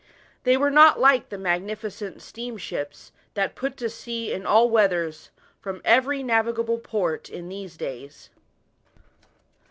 [0.45, 5.79] They were not like the magnificent steamships, that put to sea in all weathers from
[5.85, 8.31] every navigable port in these days.